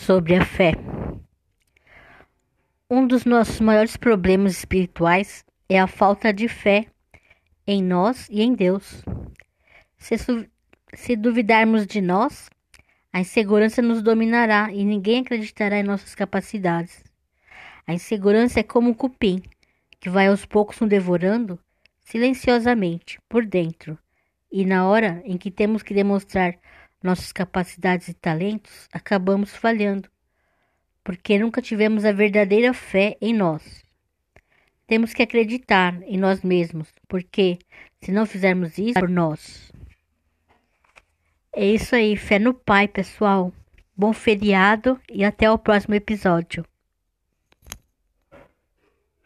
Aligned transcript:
sobre 0.00 0.34
a 0.34 0.44
fé. 0.44 0.72
Um 2.88 3.06
dos 3.06 3.26
nossos 3.26 3.60
maiores 3.60 3.98
problemas 3.98 4.56
espirituais 4.56 5.44
é 5.68 5.78
a 5.78 5.86
falta 5.86 6.32
de 6.32 6.48
fé 6.48 6.86
em 7.66 7.82
nós 7.82 8.26
e 8.30 8.40
em 8.40 8.54
Deus. 8.54 9.04
Se, 9.98 10.16
se 10.94 11.16
duvidarmos 11.16 11.86
de 11.86 12.00
nós, 12.00 12.48
a 13.12 13.20
insegurança 13.20 13.82
nos 13.82 14.02
dominará 14.02 14.72
e 14.72 14.84
ninguém 14.84 15.20
acreditará 15.20 15.78
em 15.78 15.84
nossas 15.84 16.14
capacidades. 16.14 17.04
A 17.86 17.92
insegurança 17.92 18.60
é 18.60 18.62
como 18.62 18.88
um 18.88 18.94
cupim 18.94 19.42
que 20.00 20.08
vai 20.08 20.28
aos 20.28 20.46
poucos 20.46 20.80
nos 20.80 20.88
devorando 20.88 21.58
silenciosamente 22.00 23.20
por 23.28 23.44
dentro, 23.44 23.98
e 24.50 24.64
na 24.64 24.88
hora 24.88 25.20
em 25.26 25.36
que 25.36 25.50
temos 25.50 25.82
que 25.82 25.92
demonstrar 25.92 26.56
nossas 27.02 27.32
capacidades 27.32 28.08
e 28.08 28.14
talentos, 28.14 28.88
acabamos 28.92 29.54
falhando, 29.54 30.08
porque 31.02 31.38
nunca 31.38 31.62
tivemos 31.62 32.04
a 32.04 32.12
verdadeira 32.12 32.72
fé 32.74 33.16
em 33.20 33.34
nós. 33.34 33.84
Temos 34.86 35.14
que 35.14 35.22
acreditar 35.22 36.02
em 36.02 36.18
nós 36.18 36.42
mesmos, 36.42 36.88
porque 37.08 37.58
se 38.02 38.10
não 38.10 38.26
fizermos 38.26 38.76
isso 38.76 38.98
por 38.98 39.08
nós. 39.08 39.70
É 41.52 41.64
isso 41.64 41.94
aí, 41.94 42.16
fé 42.16 42.38
no 42.38 42.54
Pai, 42.54 42.88
pessoal. 42.88 43.52
Bom 43.96 44.12
feriado 44.12 45.00
e 45.10 45.24
até 45.24 45.50
o 45.50 45.58
próximo 45.58 45.94
episódio. 45.94 46.64